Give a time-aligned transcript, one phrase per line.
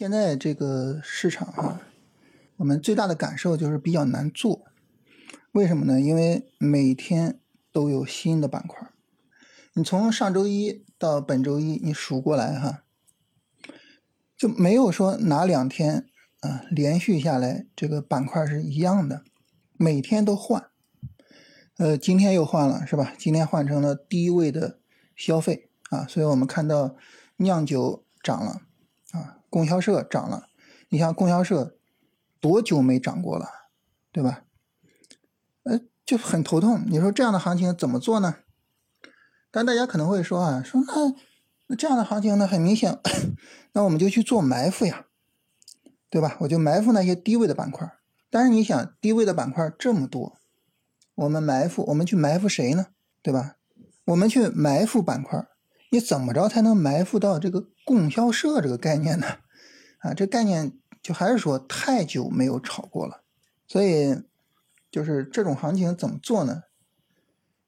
[0.00, 1.82] 现在这个市场哈，
[2.56, 4.64] 我们最大的感受就是比较难做。
[5.52, 6.00] 为什么呢？
[6.00, 7.38] 因为每天
[7.70, 8.90] 都有新的板块。
[9.74, 12.84] 你从上周一到本周一，你数过来哈，
[14.38, 16.06] 就没有说哪两天
[16.40, 19.22] 啊连续下来这个板块是一样的，
[19.76, 20.70] 每天都换。
[21.76, 23.12] 呃，今天又换了是吧？
[23.18, 24.78] 今天换成了低位的
[25.14, 26.96] 消费啊，所以我们看到
[27.36, 28.62] 酿酒涨了。
[29.50, 30.46] 供销社涨了，
[30.88, 31.76] 你像供销社
[32.40, 33.46] 多久没涨过了，
[34.10, 34.44] 对吧？
[35.64, 36.84] 呃，就很头痛。
[36.86, 38.36] 你说这样的行情怎么做呢？
[39.50, 40.94] 但大家可能会说啊，说那
[41.66, 42.98] 那这样的行情呢，很明显，
[43.74, 45.06] 那我们就去做埋伏呀，
[46.08, 46.36] 对吧？
[46.40, 47.92] 我就埋伏那些低位的板块。
[48.30, 50.38] 但是你想，低位的板块这么多，
[51.16, 52.86] 我们埋伏，我们去埋伏谁呢？
[53.20, 53.56] 对吧？
[54.04, 55.46] 我们去埋伏板块。
[55.92, 59.26] 你怎么着才能埋伏到这个供销社这个概念呢？
[60.00, 63.22] 啊，这概念就还是说太久没有炒过了，
[63.66, 64.22] 所以
[64.90, 66.64] 就是这种行情怎么做呢？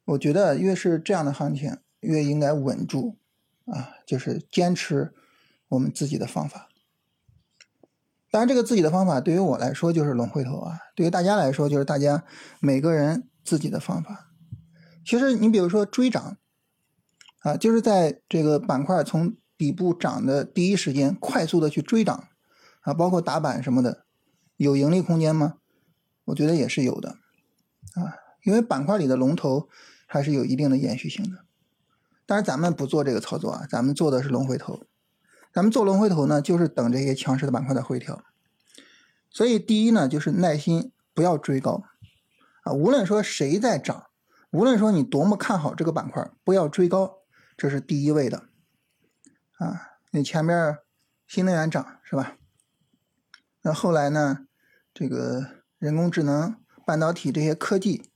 [0.05, 3.19] 我觉得越是这样的行情，越应该稳住
[3.67, 5.15] 啊，就是坚持
[5.69, 6.69] 我们自己的方法。
[8.31, 12.25] 当然，这个自己的方法对于我来说就是龙回头啊，对于大家来说就是大家
[12.61, 14.31] 每个人自己的方法。
[15.05, 16.37] 其实你比如说追涨。
[17.45, 22.25] 啊，就是在这个板块从底部涨的第一时间，快速的去追涨，
[22.81, 24.05] 啊，包括打板什么的，
[24.57, 25.59] 有盈利空间吗？
[26.25, 27.11] 我觉得也是有的，
[27.95, 29.69] 啊，因为板块里的龙头
[30.05, 31.45] 还是有一定的延续性的。
[32.27, 34.85] 但是咱们不做这个操作啊，咱们做的是龙回头。
[35.53, 38.25] 咱们做龙回头呢，就是等这些强势的板块的回调。
[39.31, 41.85] 所以第一呢，就是耐心，不要追高，
[42.65, 44.07] 啊，无论说谁在涨，
[44.51, 47.19] 无论说你多么看好这个板块，不要追高。
[47.57, 48.49] 这是第一位的，
[49.63, 50.79] 啊，你前面
[51.27, 52.37] 新能源涨是吧？
[53.63, 54.47] 那后来呢？
[54.95, 58.11] 这个人工智能、半导体这些科技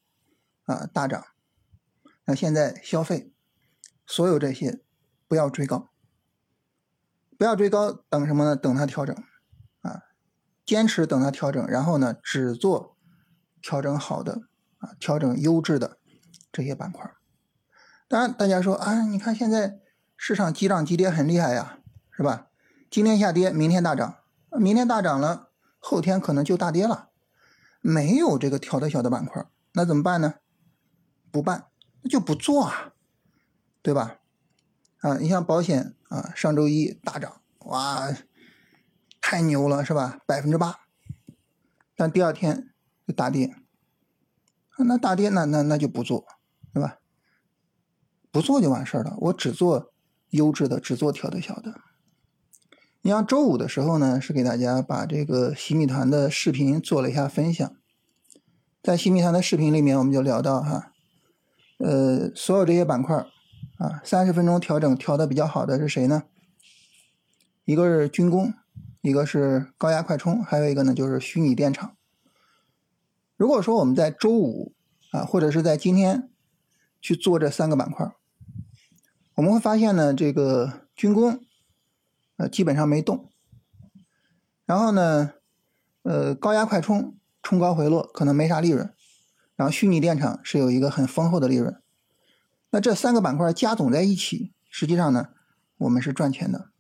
[0.65, 1.25] 啊大涨，
[2.25, 3.33] 那现在消费，
[4.05, 4.83] 所有这些
[5.27, 5.89] 不要追高，
[7.39, 8.55] 不要追高，等什么呢？
[8.55, 9.17] 等它调整
[9.81, 10.03] 啊，
[10.67, 12.99] 坚持等它调整，然后呢，只做
[13.63, 14.43] 调整好的
[14.79, 15.99] 啊，调整优质的
[16.53, 17.11] 这些板块。
[18.07, 19.81] 当然，大家说啊，你看现在
[20.17, 21.79] 市场急涨急跌很厉害呀，
[22.11, 22.49] 是吧？
[22.91, 24.17] 今天下跌，明天大涨，
[24.51, 27.11] 明天大涨了，后天可能就大跌了。
[27.81, 30.37] 没有这个调的小的板块，那怎么办呢？
[31.31, 31.67] 不办，
[32.03, 32.95] 那就不做啊，
[33.83, 34.19] 对吧？
[35.01, 38.09] 啊，你像保险啊，上周一大涨，哇，
[39.21, 40.19] 太牛了，是吧？
[40.27, 40.81] 百分之八，
[41.95, 42.73] 但第二天
[43.07, 43.55] 就大跌，
[44.79, 46.27] 那大跌，那那那就不做，
[46.73, 46.99] 对吧？
[48.33, 49.93] 不做就完事儿了，我只做
[50.31, 51.81] 优质的，只做调的小的。
[53.03, 57.77] 你像周五的时候呢，是给大家把这个洗米团的视频做了一下分享。
[58.83, 60.93] 在洗米团的视频里面，我们就聊到哈，
[61.79, 63.17] 呃，所有这些板块
[63.79, 66.25] 啊，三十分钟调整调的比较好的是谁呢？
[67.65, 68.55] 一个是军工，
[69.03, 71.97] 一个是高压快充，还有一个呢就是虚拟电厂。
[73.37, 74.73] 如果说我们在周五
[75.13, 76.31] 啊，或者是在今天
[77.01, 78.11] 去做这三个板块。
[79.37, 81.41] 我们会发现呢，这个军工，
[82.39, 83.31] 呃，基本上没动。
[84.65, 85.35] 然后呢，
[86.05, 88.91] 呃，高压快充冲高回落，可能没啥利润。
[89.55, 91.79] 然后虚拟电厂是有一个很丰厚的利润。
[92.71, 95.29] 那这三个板块加总在一起，实际上呢，
[95.77, 96.71] 我们是赚钱的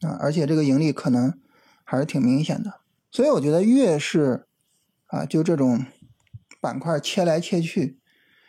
[0.00, 1.40] 啊，而且这个盈利可能
[1.84, 2.80] 还是挺明显的。
[3.12, 4.48] 所以我觉得越是
[5.06, 5.86] 啊，就这种
[6.60, 8.00] 板块切来切去，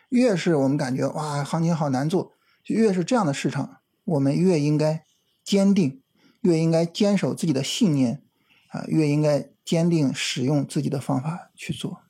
[0.08, 2.32] 越是我们感觉哇，行情好难做。
[2.66, 5.04] 越是这样的市场，我们越应该
[5.44, 6.02] 坚定，
[6.40, 8.22] 越应该坚守自己的信念，
[8.68, 12.02] 啊，越应该坚定使用自己的方法去做。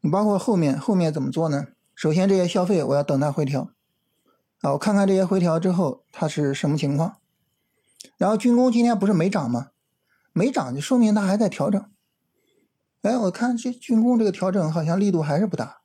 [0.00, 1.68] 你包括后面后面怎么做呢？
[1.94, 3.70] 首先这些消费我要等它回调，
[4.60, 7.16] 啊，我看看这些回调之后它是什么情况。
[8.18, 9.70] 然后军工今天不是没涨吗？
[10.32, 11.90] 没涨就说明它还在调整。
[13.02, 15.78] 哎，我看这军工这个调整好像力度还是不大。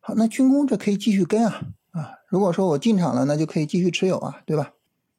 [0.00, 1.68] 好，那军工这可以继续跟啊。
[1.98, 4.72] 啊，如果说我进场了，那就可以继续持有啊，对吧？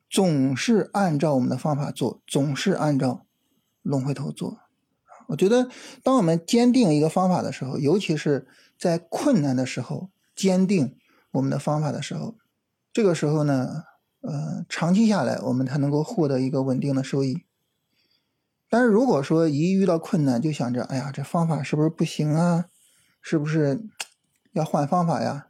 [0.09, 3.25] 总是按照我们的方法做，总是按照
[3.81, 4.57] 龙回头做。
[5.27, 5.69] 我觉得，
[6.01, 8.47] 当我们坚定一个方法的时候，尤其是
[8.77, 10.95] 在困难的时候，坚定
[11.31, 12.35] 我们的方法的时候，
[12.91, 13.83] 这个时候呢，
[14.21, 17.43] 呃，长期下来我们才能够获得一个稳定的收益。
[18.69, 22.65] 但是如果说一遇到困难就想着，哎呀，这方法是不是不行啊？
[23.21, 23.85] 是不是
[24.53, 25.48] 要换方法呀？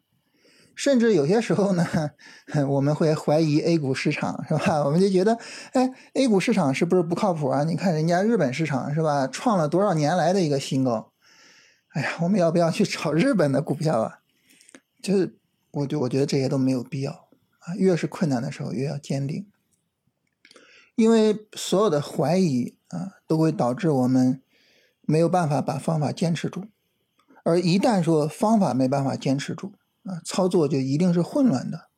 [0.79, 1.85] 甚至有些时候呢，
[2.69, 4.81] 我们会怀疑 A 股市场，是吧？
[4.85, 5.37] 我们就觉得，
[5.73, 7.65] 哎，A 股市场是不是不靠谱啊？
[7.65, 11.11] 你看人家日本市场是吧，创了多少年来的一个新高？
[11.89, 14.19] 哎呀，我们要不要去炒日本的股票啊？
[15.03, 15.37] 就是，
[15.71, 17.75] 我就我觉得这些都没有必要啊。
[17.75, 19.47] 越是困难的时候，越要坚定，
[20.95, 24.41] 因为所有的怀疑啊，都会导致我们
[25.01, 26.63] 没有办法把方法坚持住，
[27.43, 29.73] 而一旦说方法没办法坚持住。
[30.03, 31.89] 啊，操作就一定是混乱的，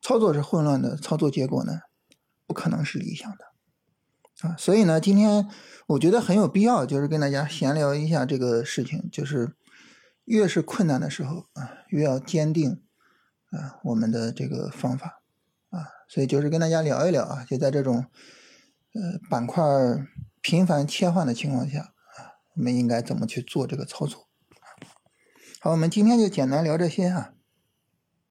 [0.00, 1.80] 操作是混乱的，操作结果呢，
[2.46, 5.48] 不可能是理想的，啊，所以呢，今天
[5.88, 9.54] 我觉得很有必要，就是跟大家闲聊一下这个事情，就是
[10.24, 12.82] 越是困难的时候啊，越要坚定
[13.50, 15.22] 啊我们的这个方法
[15.70, 18.06] 啊，所以就是跟大家聊一聊啊，就在这种
[18.94, 19.62] 呃板块
[20.40, 24.28] 频繁切换的情况下啊，我们应该怎么去做这个操作。
[25.64, 27.33] 好，我们今天就简单聊这些啊。